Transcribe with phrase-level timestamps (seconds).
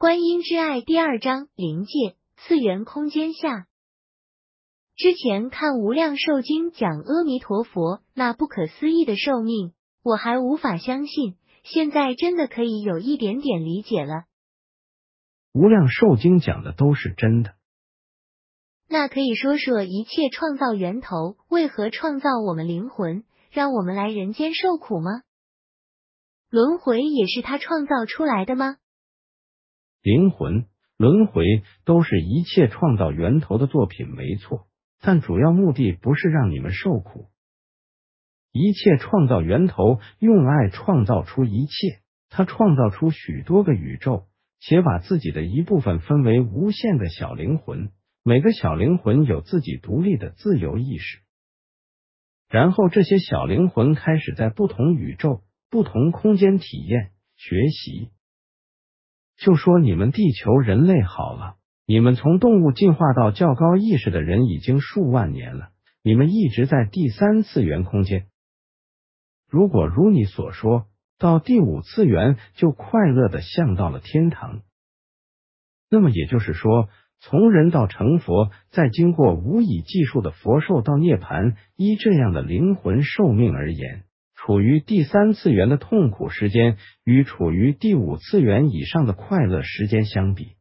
[0.00, 3.66] 观音之爱第二章灵界次元空间下。
[4.94, 9.72] 之前看《无量寿经》讲阿弥陀佛那不可思议的寿命，
[10.04, 14.26] 我还无法相信，现在真的可以有一点点理解了。
[15.52, 17.56] 无量寿经讲的都是真的。
[18.86, 25.22] 那可以说说一切创造源头为何创造我们灵魂，让我们来人间受苦吗？
[26.50, 28.76] 轮回也是他创造出来的吗？
[30.02, 30.66] 灵魂、
[30.96, 31.44] 轮回
[31.84, 34.66] 都是一切创造源头的作品，没错。
[35.00, 37.28] 但主要目的不是让你们受苦。
[38.52, 44.26] 一切创造源头用爱创造出一切，他创造出许多个宇宙，
[44.58, 47.90] 且把自己的一部分分为无限的小灵魂。
[48.24, 51.20] 每个小灵魂有自己独立的自由意识，
[52.48, 58.10] 然后这些小灵魂开始在不同宇宙、不同空间体验、学习。
[59.38, 61.56] 就说你们地球人类好了，
[61.86, 65.70] 你们从动物进化到较高意识的人已经数万年了，
[66.02, 68.26] 你们一直在第三次元空间。
[69.48, 70.86] 如果如你所说，
[71.18, 74.60] 到第五次元就快乐的像到了天堂，
[75.88, 76.88] 那么也就是说。
[77.20, 84.04] 从人到成佛，再经过无以计数的佛寿到涅盘，依这样的灵魂寿命而言，
[84.40, 90.56] 处于第三次元的痛苦时间，与处于第五次元以上的快乐时间相比，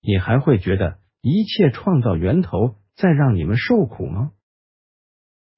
[0.00, 4.30] 你还会觉得一切创造源头在让你们受苦吗？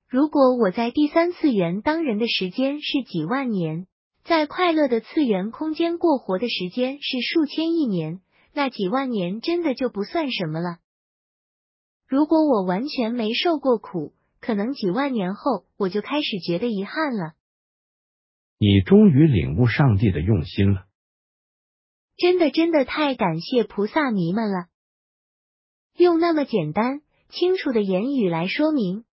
[0.08, 3.86] 如果我在第三次元当人的时间是几万年，
[4.24, 8.20] 在快乐的次元空间过活的时间是数千亿年。
[8.56, 10.78] 那几万年真的就不算什么了。
[12.06, 14.14] 如果我完全没受过苦，
[14.44, 17.32] 可能几万年后我就开始觉得遗憾了。
[18.58, 20.84] 你终于领悟上帝的用心了。
[22.18, 24.66] 真的，真的太感谢菩萨迷们了。
[25.96, 27.00] 用那么简单、
[27.30, 29.06] 清楚的言语来说明，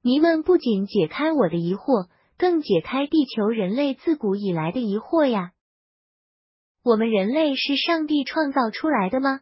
[0.00, 2.08] 迷们不仅解开我的疑惑，
[2.38, 5.50] 更解开地球人类自古以来的疑惑呀。
[6.84, 9.40] 我们人类是上帝创造出来的吗？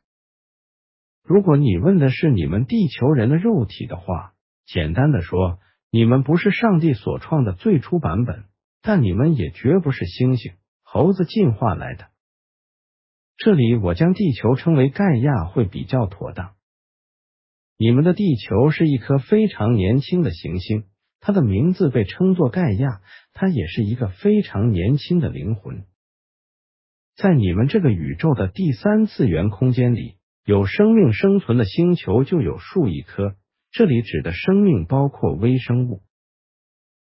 [1.22, 4.32] 如果你问的是你们地球人的肉体的话，
[4.66, 5.58] 简单的说，
[5.90, 8.44] 你们不是上帝所创的最初版本，
[8.80, 12.08] 但你们也绝不是猩猩、猴子进化来的。
[13.36, 16.52] 这里我将地球称为盖亚会比较妥当。
[17.76, 20.84] 你们的地球是一颗非常年轻的行星，
[21.18, 23.00] 它的名字被称作盖亚，
[23.32, 25.84] 它也是一个非常年轻的灵魂。
[27.16, 33.36] 在你们这个宇宙的第三次元空间里，有生命生存的星球就有数亿颗。
[33.72, 36.02] 这里指的生命包括微生物。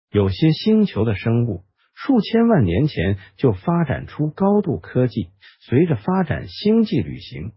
[0.09, 1.63] 有些星球的生物
[1.93, 5.29] 数千万年前就发展出高度科技，
[5.59, 7.53] 随着发展星际旅行。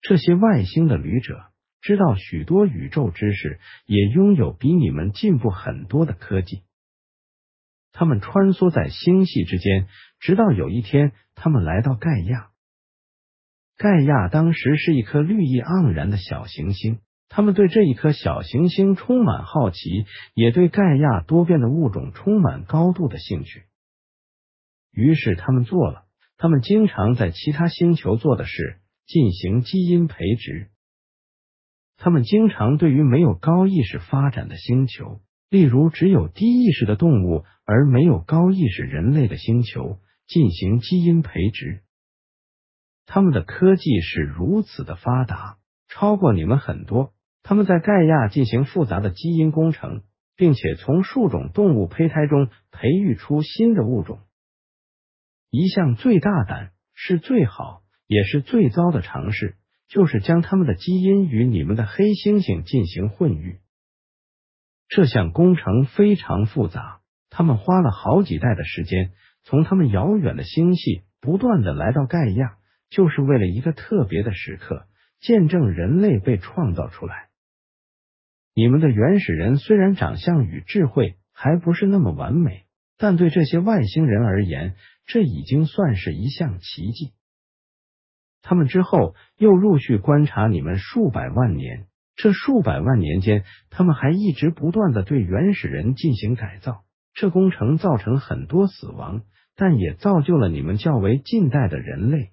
[0.00, 1.46] 这些外星的旅者
[1.80, 6.64] 知道许多宇宙知识，也拥有比你们进步很多的科技。
[7.92, 9.88] 他们穿梭在星系之间，
[10.20, 12.50] 直到有一天，他们来到盖亚。
[13.76, 23.64] 盖亚当时是一颗绿意盎然的小行星，他们对这一颗小行星充满好奇，也对盖亚多变的物种充满高度的兴趣。
[24.90, 26.04] 于是，他们做了
[26.36, 30.68] 他们经常在其他星球做的事，进行基因培植。
[31.96, 35.20] 他们经常对于没有高意识发展的星球。
[35.50, 41.82] 例如，只有低意识的动物而没有高意识人类的星球进行基因培植，
[43.06, 45.56] 他们的科技是如此的发达，
[45.88, 47.14] 超过你们很多。
[47.48, 50.02] 他们在盖亚进行复杂的基因工程，
[50.36, 54.18] 并且从数种动物胚胎中培育出新的物种。
[55.50, 59.56] 一项最大胆、是最好也是最糟的尝试，
[59.88, 63.60] 就是将他们的基因与你们的黑猩猩进行混育。
[64.86, 67.00] 这项工程非常复杂，
[67.30, 69.12] 他们花了好几代的时间，
[69.44, 72.58] 从他们遥远的星系不断的来到盖亚，
[72.90, 74.84] 就是为了一个特别的时刻，
[75.18, 77.27] 见证人类被创造出来。
[78.58, 82.64] 你们的原始人虽然长相与智慧还不是那么完美，
[82.96, 84.74] 但对这些外星人而言，
[85.06, 87.12] 这已经算是一项奇迹。
[88.42, 91.86] 他们之后又陆续观察你们数百万年。
[92.16, 96.82] 这数百万年间，他们还一直不断的对原始人进行改造。
[97.14, 99.22] 这工程造成很多死亡，
[99.54, 102.32] 但也造就了你们较为近代的人类。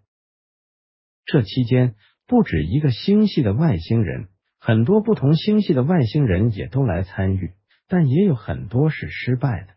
[1.23, 1.93] 这期间，
[2.25, 4.29] 不止一个星系的外星人，
[4.65, 7.51] 很多不同星系的外星人也都来参与，
[7.87, 9.75] 但也有很多是失败的。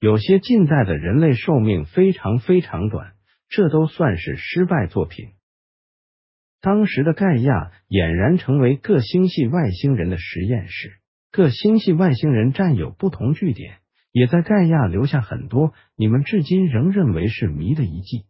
[0.00, 3.12] 有些近代的人类寿命非常非常短，
[3.48, 5.28] 这都算是失败作品。
[6.60, 10.98] 当时的盖亚俨然成为各星系外星人的实验室，
[11.30, 13.78] 各星系外星人占有不同据点，
[14.10, 18.24] 也在盖亚留下很多你们至今仍认为是谜的遗迹。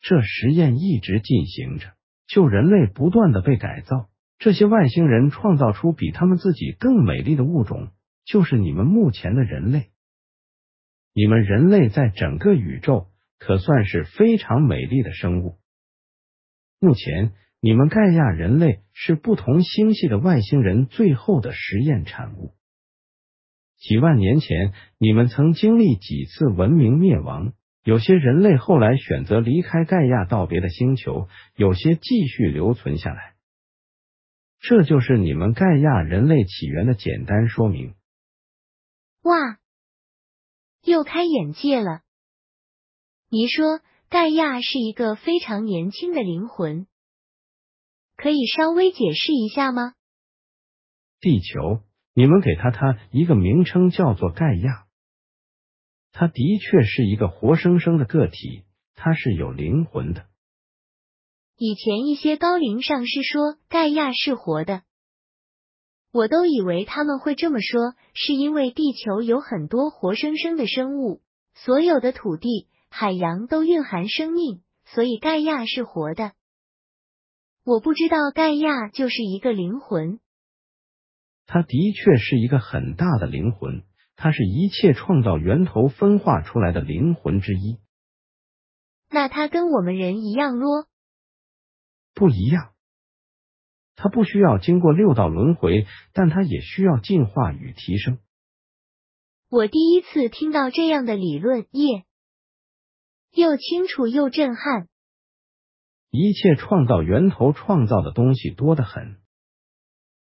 [0.00, 1.92] 这实验一直进行着，
[2.30, 7.88] 就人类不断的被改造，这些外星人创造出比他们自己更美丽的物种，
[8.24, 9.90] 就是你们目前的人类。
[11.12, 13.08] 你们人类在整个宇宙
[13.40, 15.58] 可算是非常美丽的生物。
[16.78, 22.54] 目前，你们盖亚人类是不同星系的外星人最后的实验产物。
[23.76, 27.54] 几万年前，你们曾经历几次文明灭亡。
[27.82, 33.34] 有些人类后来选择离开盖亚道别的星球，有些继续留存下来。
[34.58, 37.94] 这就是你们盖亚人类起源的简单说明。
[39.22, 39.58] 哇，
[40.84, 42.02] 又开眼界了！
[43.30, 43.80] 你说
[44.10, 46.86] 盖亚是一个非常年轻的灵魂，
[48.16, 49.94] 可以稍微解释一下吗？
[51.20, 54.86] 地球，你们给他他一个名称，叫做盖亚。
[56.12, 58.64] 他的确是一个活生生的个体，
[58.94, 60.26] 他是有灵魂的。
[61.56, 64.82] 以前一些高龄上师说盖亚是活的，
[66.12, 71.20] 我都以为他们会这么说，是因为地球有很多活生生的生物，
[71.54, 76.32] 所有的土地、海洋都蕴含生命，所以盖亚是活的。
[77.62, 80.18] 我不知道盖亚就是一个灵魂，
[81.46, 83.84] 他的确是一个很大的灵魂。
[84.22, 87.78] 它是一切创造源头分化出来的灵魂之一。
[89.08, 90.86] 那它跟我们人一样咯？
[92.12, 92.74] 不一样。
[93.96, 98.18] 它不需要经过六道轮回，但它也需要进化与提升。
[99.48, 102.04] 我第一次听到这样的理论，耶！
[103.32, 104.86] 又清楚又震撼。
[106.10, 109.16] 一切创造源头创造的东西多得很，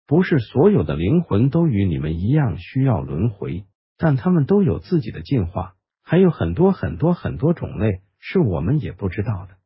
[0.07, 3.65] 不是所有的灵魂都与你们一样需要轮回。
[4.03, 9.59] 但他们都有自己的进化，还有很多很多很多种类是我们也不知道的。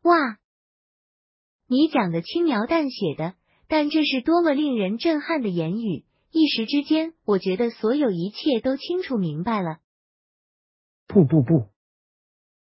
[0.00, 0.38] 哇，
[1.68, 3.34] 你讲的轻描淡写的，
[3.68, 6.06] 但这是多么令人震撼的言语！
[6.30, 9.80] 一时之间，我觉得所有一切都清楚明白了。
[11.06, 11.68] 不不不，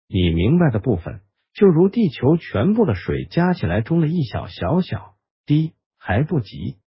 [0.09, 1.21] 你明白的部分，
[1.53, 6.79] 就如地球全部的水加起来中的一小小小滴还不及。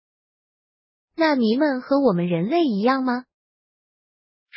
[1.15, 3.27] 那迷们和我们人类一样吗？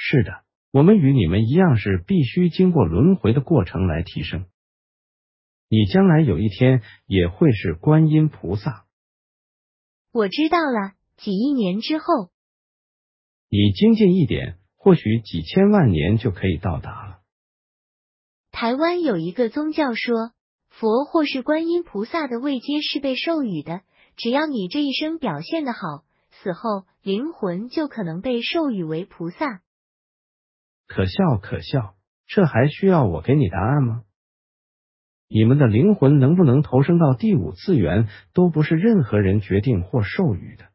[0.09, 4.45] 是的，我们与你们一样，是必须经过轮回的过程来提升。
[5.68, 8.86] 你将来有一天也会是观音菩萨。
[10.13, 12.30] 我知道了，几亿年之后，
[13.50, 17.19] 你精进一点，或许几千万年就可以到达了。
[18.50, 20.31] 台湾有一个宗教说，
[20.69, 23.81] 佛或是观音菩萨的位阶是被授予的，
[24.15, 29.63] 只要你这一生表现的好，死后灵魂就可能被授予为菩萨。
[30.87, 31.95] 可笑可笑，
[32.25, 34.03] 这还需要我给你答案吗？
[35.29, 40.69] 你们的灵魂能不能投生到第五次元，都不是任何人决定或授予的。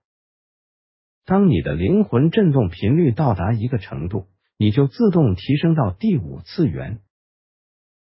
[1.25, 4.27] 当你的灵魂振动频率到达一个程度，
[4.59, 7.01] 你就自动提升到第五次元。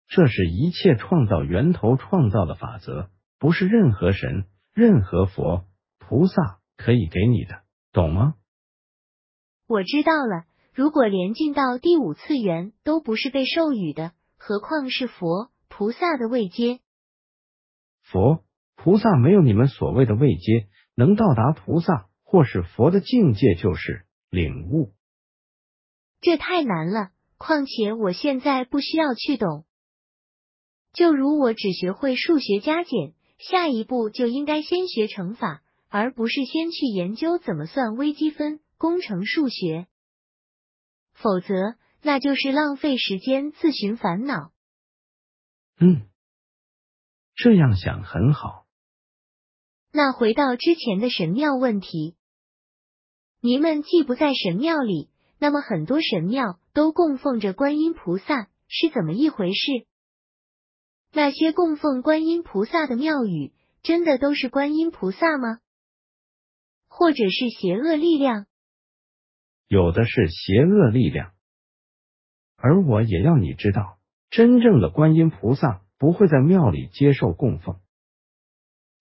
[0.07, 5.65] 这是一切创造源头创造的法则，不是任何神、任何佛、
[5.99, 8.35] 菩萨可以给你的，懂吗？
[9.67, 10.45] 我知道了。
[10.73, 16.79] 如果连进到第五次元都不是被授予的，何况是佛菩萨的位阶？
[18.01, 18.43] 佛
[18.75, 24.93] 菩萨没有你们所谓的位阶，能到达菩萨或是佛的境界就是领悟。
[26.21, 29.65] 这太难了，况且我现在不需要去懂。
[30.91, 39.85] 就如我只学会数学加减，下一步就应该先学乘法，而不是先去研究怎么算微积分、工程数学。
[41.23, 44.51] 否则，那就是浪费时间自寻烦恼。
[45.79, 46.05] 嗯，
[47.33, 48.65] 这样想很好。
[49.93, 52.17] 那回到之前的神庙问题，
[53.39, 59.87] 您们既不在神庙里，那么很多神庙都供奉着观音菩萨，是怎么一回事？
[61.13, 65.59] 那些供奉观音菩萨的庙宇，真的都是观音菩萨吗？
[66.89, 68.45] 或者是邪恶力量？
[69.67, 71.31] 有的是邪恶力量，
[72.55, 73.97] 而我也要你知道，
[74.29, 77.79] 真正的观音菩萨不会在庙里接受供奉。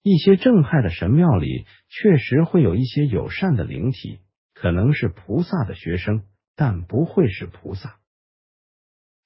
[0.02, 4.20] 一些正派的神庙里确实会有一些友善的灵体，
[4.52, 6.24] 可能是菩萨的学生，
[6.56, 8.00] 但不会是菩萨。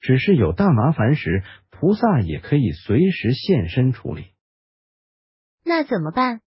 [0.00, 4.33] 只是有大麻烦时，菩萨也可以随时现身处理。
[5.64, 6.43] 那怎么办？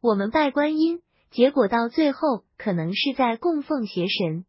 [0.00, 1.02] 我们拜观音，
[1.32, 4.44] 结果到最后可能是在供奉邪神。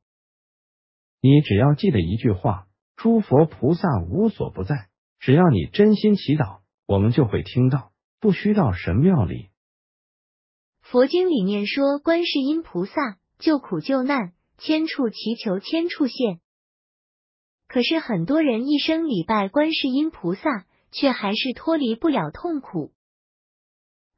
[1.22, 9.48] 你只要记得一句话：诸佛菩萨无所不在，只要你真心祈祷，我们就会听到，不需到神庙里。
[10.82, 16.42] 佛经里面说，观世音菩萨救苦救难，千处祈求千处现。
[17.70, 22.92] 可是很多人一生礼拜观世音菩萨，却还是脱离不了痛苦。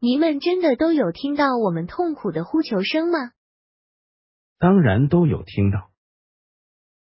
[0.05, 3.31] 你们真的都有听到我们痛苦的呼求声吗？
[4.59, 5.89] 当然都有听到。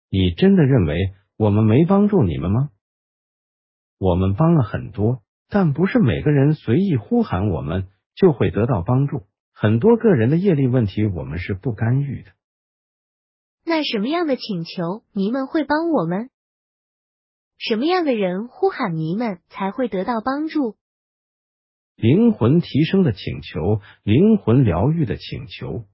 [0.09, 2.69] 你真的认为我们没帮助你们吗？
[3.97, 9.23] 我们帮了很多，但不是每个人随意呼喊我们就会得到帮助。
[9.51, 12.31] 很多个人的业力问题，我们是不干预的。
[13.65, 16.29] 那什么样的请求，你们会帮我们？
[17.57, 20.77] 什么样的人呼喊你们才会得到帮助？
[21.95, 25.85] 灵魂提升的请求，灵魂疗愈的请求。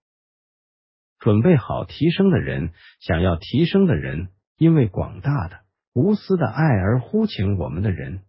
[1.19, 5.59] 准备好提升的人，想要提升的人，因为广大的
[5.93, 8.21] 无私的爱而呼请我们的人，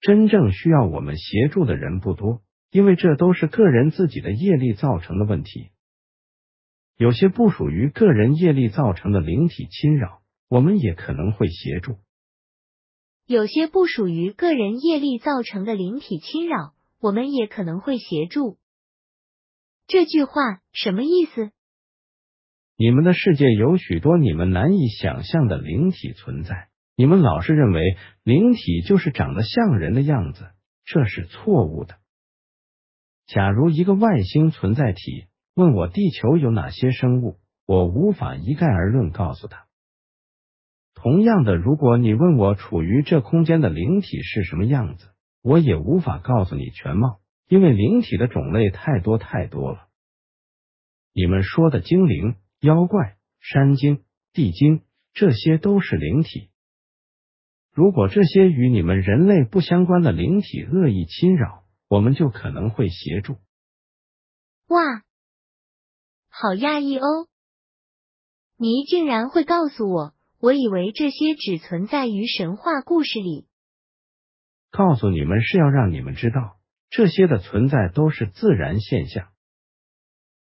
[0.00, 5.70] 真正需要我们协助的人不多，因为这都是个人自己的业力造成的问题。
[6.96, 11.94] 有些不属于个人业力造成的灵体侵扰，我们也可能会协助；
[13.26, 18.56] 有些不属于个人业力造成的灵体侵扰，我们也可能会协助。
[19.88, 21.50] 这句话什么意思？
[22.76, 30.46] 你们的世界有许多你们难以想象的灵体存在，你们老是认为灵体就是长得像人的样子，
[30.84, 31.96] 这是错误的。
[33.26, 39.65] 假如一个外星存在体问我地球有哪些生物，我无法一概而论告诉他。
[40.96, 45.06] 同样的，如果你问我处于这空间的灵体是什么样子，
[45.42, 49.86] 我也无法告诉你全貌，因为灵体的种类太多太多了。
[51.12, 52.34] 你们说的精灵。
[52.60, 54.80] 妖怪、山精、地精，
[55.12, 56.48] 这些都是灵体。
[57.70, 63.34] 如果这些与你们人类不相关的灵体恶意侵扰，我们就可能会协助。
[64.68, 65.02] 哇，
[66.30, 67.28] 好讶异哦！
[68.56, 70.14] 你竟然会告诉我，
[70.46, 73.48] 我以为这些只存在于神话故事里。
[74.70, 79.26] 告诉你们是要让你们知道，这些的存在都是自然现象。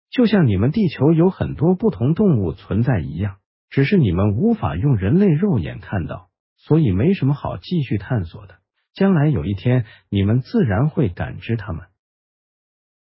[0.09, 3.39] 就像你们地球有很多不同动物存在一样，
[3.69, 8.59] 只是你们无法用人类肉眼看到，所以没什么好继续探索的。
[8.93, 11.87] 将来有一天，你们自然会感知它们。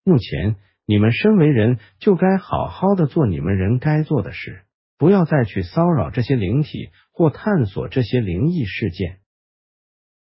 [0.04, 4.62] 目前，你们身为人，就该好好的做你们人该做的事，
[4.98, 9.20] 不要再去骚扰这些灵体或探索这些灵异事件。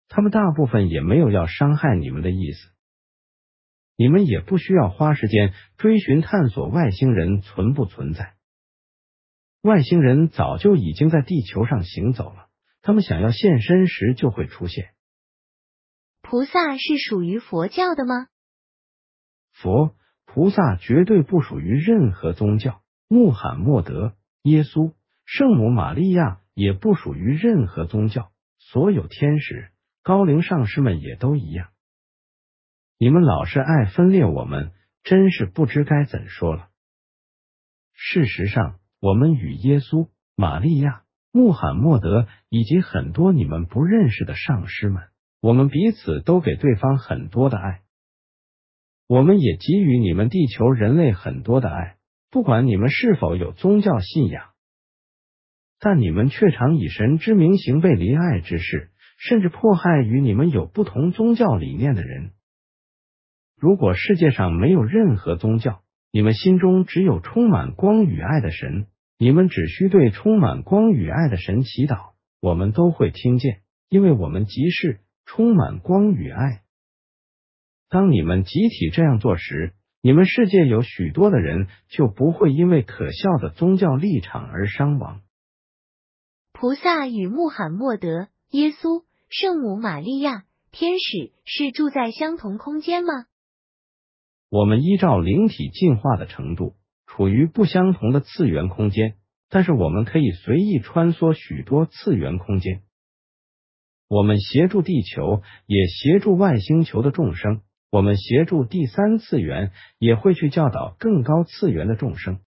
[0.08, 2.70] 他们大部分也没有要伤害你们的意思。
[3.96, 8.34] 你们也不需要花时间追寻探索外星人存不存在。
[9.62, 12.50] 外星人早就已经在地球上行走了，
[12.82, 14.90] 他们想要现身时就会出现。
[16.22, 18.28] 菩萨是属于佛教的吗？
[19.54, 19.96] 佛
[20.26, 22.82] 菩萨绝对不属于任何宗教。
[23.08, 24.94] 穆罕默德、耶稣、
[25.26, 28.32] 圣母玛利亚也不属于任何宗教。
[28.60, 29.70] 所有天使、
[30.04, 31.70] 高龄上师们也都一样。
[33.00, 34.72] 你们老是爱分裂我们，
[35.04, 36.70] 真是不知该怎说了。
[37.94, 45.04] 事实上，我们与耶稣、玛利亚、穆罕默德以及很多你们不认识的上师们，
[45.42, 47.82] 我们彼此都给对方很多的爱。
[49.08, 51.98] 我们也给予你们地球人类很多的爱，
[52.30, 54.50] 不管你们是否有宗教信仰，
[55.80, 62.32] 但你们却常以神之名行背离爱之事，甚至迫害与你们有不同宗教理念的人。
[63.58, 76.62] 如果世界上没有任何宗教，你们心中只有充满光与爱的神，你们只需对充满光与爱的神祈祷，我们都会听见，因为我们即是充满光与爱。
[77.90, 79.74] 当你们集体这样做时，
[80.06, 85.22] 你们世界有许多的人就不会因为可笑的宗教立场而伤亡。
[86.52, 93.26] 菩萨与穆罕默德、耶稣、圣母玛利亚、天使是住在相同空间吗？
[94.50, 96.76] 我们依照灵体进化的程度，
[97.08, 99.16] 处于不相同的次元空间，
[99.50, 102.84] 但是我们可以随意穿梭许多次元空间。
[104.08, 107.62] 我们协助地球，也协助外星球的众生。
[107.96, 112.42] 我们协助第三次元，也会去教导更高次元的众生。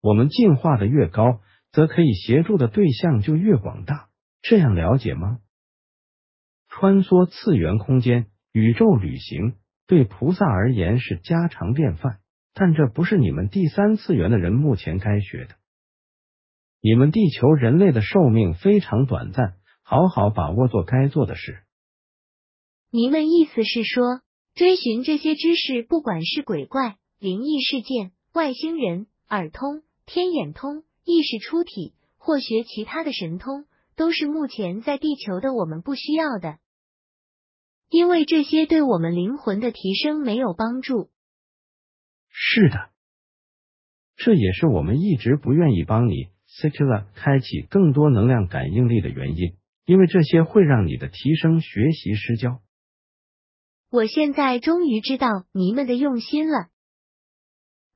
[0.00, 4.08] 我们进化的越高，则可以协助的对象就越广大。
[4.42, 5.38] 这样了解吗？
[6.66, 9.54] 穿梭次元空间、宇宙旅行，
[9.86, 12.18] 对菩萨而言是家常便饭，
[12.54, 15.54] 但这不是你们第三次元的人目前该学的。
[16.80, 21.60] 你们地球人类的寿命非常短暂，好好把握做该做的事。
[22.90, 24.23] 您们意思是说，
[24.54, 33.64] 追寻这些知识，不管是鬼怪、灵异事件、外星人、耳通、天眼通、意识出体，或学其他的神通，
[33.96, 36.58] 都是目前在地球的我们不需要的，
[37.90, 41.10] 因为这些对我们灵魂的提升没有帮助。
[42.30, 42.90] 是的，
[44.14, 52.60] 这也是我们一直不愿意帮你 s e c u l a 开启更多能量感应力的原因，因为这些会让你的提升学习失焦。
[53.94, 56.66] 我现在终于知道你们的用心了。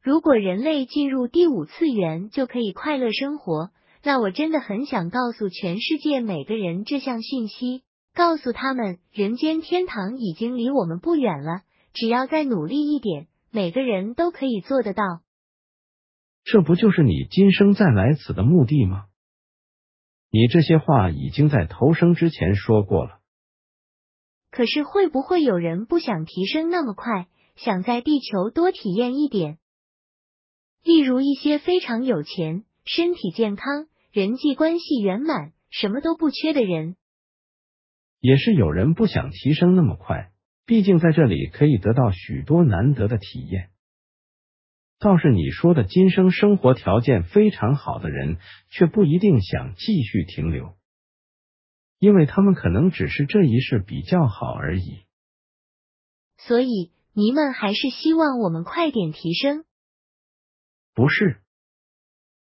[0.01, 3.71] 如果人类进入第五次元就可以快乐生活，
[4.05, 7.83] 那我真的很想告诉全世界每个人这项讯息，
[8.15, 11.63] 告诉他们人间天堂已经离我们不远了，
[11.93, 15.03] 只要再努力一点，每个人都可以做得到。
[16.45, 19.07] 这不就是你今生再来此的目的吗？
[20.31, 23.18] 你这些话已经在投生之前说过了。
[24.59, 29.59] 可是会不会有人不想提升那么快，想在地球多体验一点？
[30.83, 36.97] 例如一些非常有钱、身体健康、人际关系圆满、什么都不缺的人，
[38.19, 40.33] 也是有人不想提升那么快，
[40.67, 43.71] 毕竟在这里可以得到许多难得的体验。
[44.99, 48.39] 倒是你说的今生生活条件非常好的人，
[48.71, 50.75] 却不一定想继续停留。
[51.99, 55.05] 因为他们可能只是这一世比较好而已，
[56.37, 59.65] 所以你们还是希望我们快点提升？
[60.95, 61.41] 不是，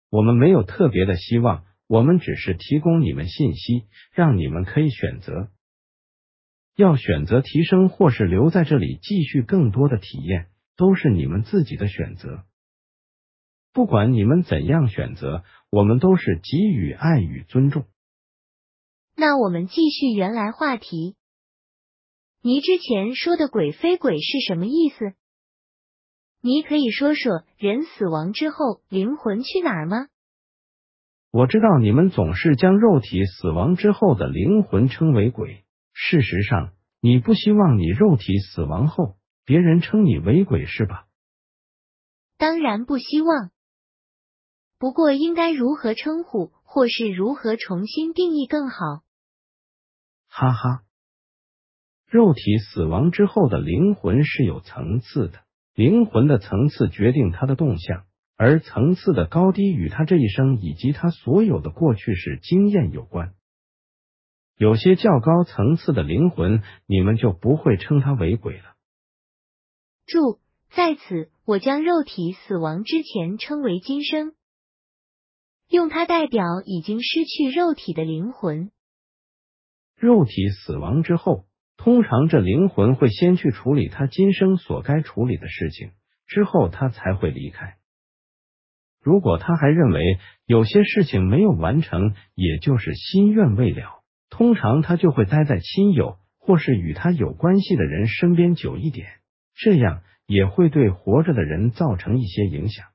[0.09, 5.49] 我们没有特别的希望，我们只是提供你们信息，让你们可以选择，
[6.75, 12.45] 要选择提升或是留在这里继续更多的体验，都是你们自己的选择。
[13.73, 17.85] 不管你们怎样选择，我们都是给予爱与尊重。
[19.15, 21.15] 那我们继续原来话题。
[22.41, 25.13] 你之前说的鬼非鬼是什么意思？
[26.41, 30.07] 你可以说说人死亡之后灵魂去哪儿吗？
[31.31, 35.63] 我知道你们总是将肉体死亡之后的灵魂称为鬼。
[35.93, 41.07] 事实上，你不希望你肉体死亡后别人称你为鬼是吧？
[42.37, 43.51] 当然不希望。
[44.77, 46.51] 不过应该如何称呼？
[46.73, 49.03] 或是如何重新定义更好？
[50.27, 50.83] 哈哈，
[52.07, 55.43] 肉体死亡之后的灵魂是有层次的，
[55.75, 58.05] 灵魂的层次决定它的动向，
[58.37, 63.35] 而层次的高低与他这一生以及他所有的过去式经验有关。
[64.57, 68.73] 有些较高层次的灵魂，你们就不会称他为鬼了。
[70.07, 70.39] 注：
[70.71, 74.33] 在此，我将肉体死亡之前称为今生。
[75.69, 78.71] 用它代表已经失去肉体的灵魂。
[79.95, 81.45] 肉体死亡之后，
[81.77, 85.91] 通常这灵魂会先去处理他今生所该处理的事情，
[86.27, 87.77] 之后他才会离开。
[89.01, 99.07] 如果他还认为有些事情没有完成，也就是心愿未了，通常他就会待在亲友或是与他有关系的人身边久一点，
[99.55, 102.87] 这样也会对活着的人造成一些影响。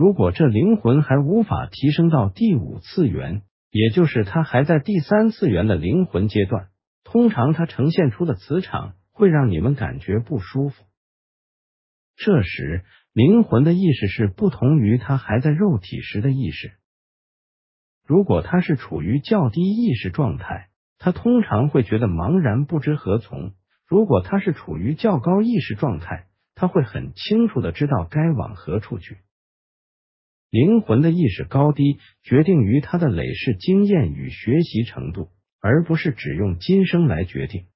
[0.00, 6.68] 如果这灵魂还无法提升到第五次元，也就是他还在第三次元的灵魂阶段，
[7.04, 10.84] 通常他呈现出的磁场会让你们感觉不舒服。
[12.16, 12.82] 这时，
[13.12, 16.72] 灵魂的意识是不同于他还在肉体时的意识。
[18.06, 23.50] 如果他是处于较低意识状态，他通常会觉得茫然不知何从；
[23.86, 29.18] 如果他是处于较高意识状态，他会很清楚的知道该往何处去。
[30.50, 37.66] 灵魂的意识高低决定于他的累世经验与学习程度，而不是只用今生来决定。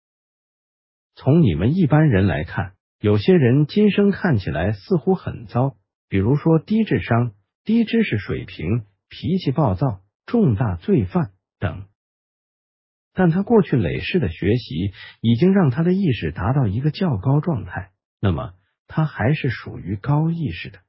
[1.15, 5.77] 从你们一般人来看，有些人今生看起来似乎很糟，
[6.09, 7.33] 比如说低智商、
[7.65, 11.87] 低知识水平、脾气暴躁、重大罪犯等，
[13.13, 18.55] 但他过去累世的学习已经让他的意识达到一个较高状态，那么
[18.89, 20.81] 他还是属于高意识的。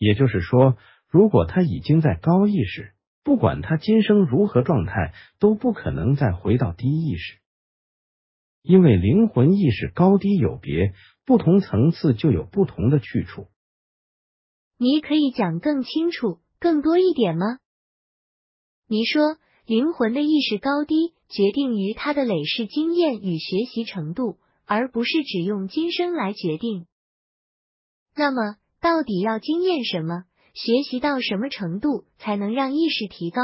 [0.00, 0.78] 也就是说，
[1.10, 7.38] 如果他已经在高意识，不管他今生如何状态，都不可能再回到低意识，
[8.62, 10.94] 因为灵魂意识高低有别，
[11.26, 13.48] 不同层次就有不同的去处。
[14.78, 17.58] 你可以讲更清楚，更多一点吗？
[18.88, 19.36] 你说，
[19.66, 26.86] 灵魂的意识高低决定于他的累世经验与学习程度，而不是只用今生来决定。
[28.16, 33.42] 那么，到底要经验什么，学习到什么程度，才能让意识提高？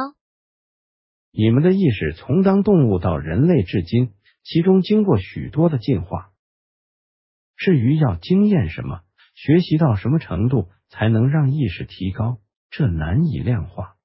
[1.31, 6.31] 你们的意识从当动物到人类至今，其中经过许多的进化。
[7.57, 9.03] 至于要经验什么，
[9.35, 12.39] 学习到什么程度，才能让意识提高，
[12.71, 13.97] 这难以量化。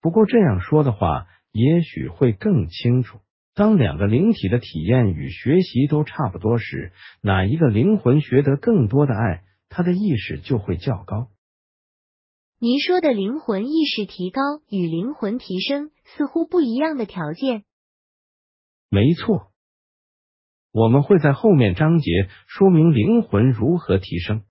[0.00, 3.18] 不过这样说的话，也许会更清楚。
[3.52, 9.42] 当两个灵体的体验与学习都差不多时，哪一个灵魂学得更多的爱，
[9.74, 11.30] 他的意识就会较高。
[12.60, 17.64] 您说的灵魂意识提高与灵魂提升似乎不一样的条件。
[18.88, 19.50] 没错，
[20.70, 24.44] 我们会在后面章节说明灵魂如何提升。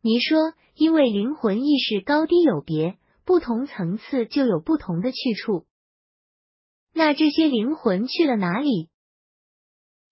[0.00, 5.66] 您说，因为灵魂意识高低有别，不同层次就有不同的去处。
[6.94, 8.88] 那这些灵魂去了哪里？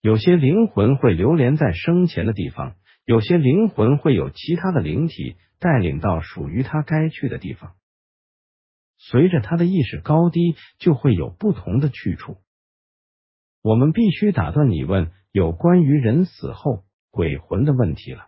[0.01, 2.75] 有些灵魂会流连在生前的地方，
[3.05, 5.37] 有些灵魂会有其他的灵体。
[5.61, 7.75] 带领到属于他该去的地方，
[8.99, 12.37] 随着他的意识高低，就会有不同的去处。
[13.63, 18.27] 我们必须打断你问有关于人死后鬼魂的问题了，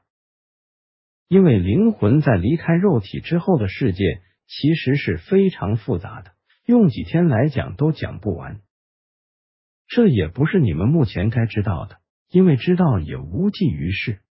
[1.28, 6.32] 因为灵魂在离开肉体之后的世界其实是非常复杂的，
[6.64, 8.62] 用几天来讲都讲不完。
[9.88, 11.98] 这也不是你们目前该知道的，
[12.30, 14.22] 因为知道也无济于事。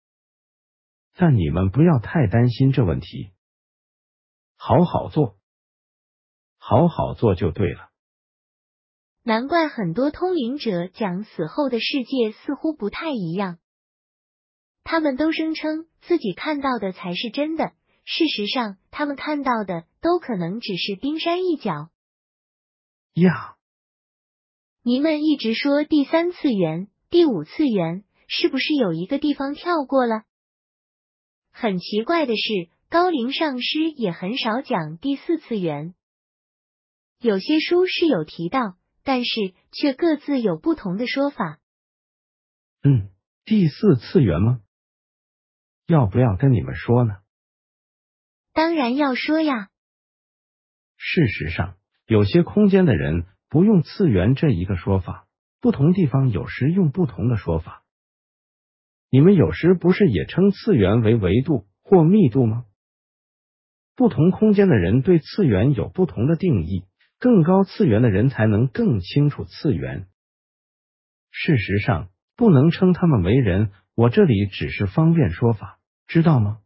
[1.16, 3.30] 但你们不要太担心这问题，
[4.56, 5.36] 好好做，
[6.58, 7.90] 好好做就对了。
[9.22, 13.58] 难怪很多通灵者讲死后的世界似乎不太一样，
[14.82, 17.72] 他们都声称自己看到的才是真的，
[18.04, 21.90] 事实上，他们看到的都可能只是冰山一角。
[23.14, 23.56] 呀，
[24.82, 30.24] 你们一直说第三次元、第五次元，是不是有一个地方跳过了？
[31.56, 35.94] 很奇怪的是，高龄上师也很少讲第四次元，
[37.20, 41.60] 有些书是有提到，但是却各自有不同的说法。
[42.82, 43.08] 嗯，
[43.44, 44.62] 第四次元吗？
[45.86, 47.18] 要不要跟你们说呢？
[48.52, 49.68] 当然要说呀。
[50.96, 55.28] 事实上，有些空间的人不用次元这一个说法，
[55.60, 57.83] 不同地方有时用不同的说法。
[59.14, 62.64] 你们有时不是也称次元为维度或密度吗？
[63.94, 66.82] 不同空间的人对次元有不同的定义，
[67.20, 70.06] 更高次元的人才能更清楚次元。
[71.30, 76.58] 事实上，不能称他们为人，我这里只是方便说法，知道吗？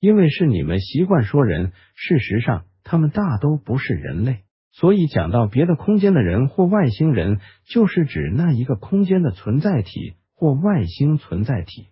[0.00, 10.14] 因为是你们习惯说人，事实上他们大都不是人类，所以讲到别的空间的人或外星人，就是指那一个空间的存在体。
[10.38, 11.88] 或外星存在体，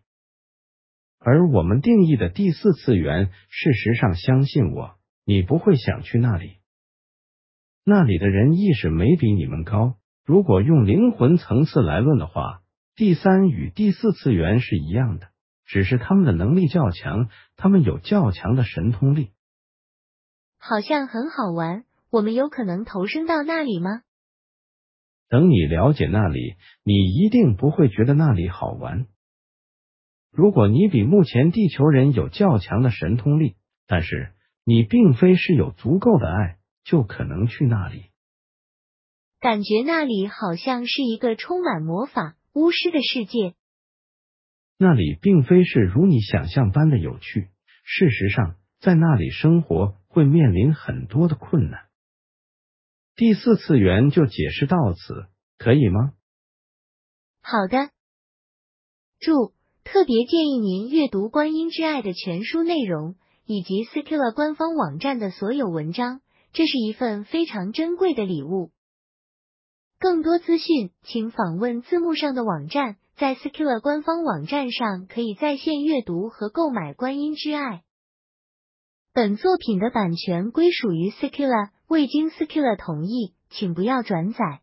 [1.18, 6.58] 而我们定义的第四次元，事实上，相信我，你不会想去那里。
[7.84, 9.96] 那里的人意识没比你们高。
[10.24, 12.62] 如果用灵魂层次来论的话，
[12.94, 15.26] 第三与第四次元是一样的，
[15.64, 19.32] 只是他们的能力较强，他们有较强的神通力。
[20.56, 24.02] 好像很好玩，我们有可能投生到那里吗？
[25.28, 29.06] 等你了解那里，你一定不会觉得那里好玩。
[30.30, 34.32] 如果你比目前地球人有较强的神通力，但是
[34.64, 38.04] 你并非是有足够的爱，就可能去那里。
[39.40, 43.54] 感觉那里好像是一个充满魔法巫师的世界。
[44.78, 47.48] 那里并非是如你想象般的有趣。
[47.82, 51.85] 事实上，在那里生活会面临很多的困难。
[53.16, 55.26] 第四次元就解释到此，
[55.56, 56.12] 可以吗？
[57.40, 57.88] 好的。
[59.18, 63.14] 注：特别建议您阅读《观音之爱》的全书内容，
[63.46, 66.20] 以及 Skilla 官方网站的所有文章，
[66.52, 68.70] 这是一份非常珍贵的礼物。
[69.98, 77.76] 更多资讯，请访问字幕上的网站，在 Skilla 官方网站上可以在线阅读和购买《观音之爱》。
[79.14, 81.70] 本作品的版权归属于 Skilla。
[81.88, 84.60] 未经 Skilla 同意，请不要转载。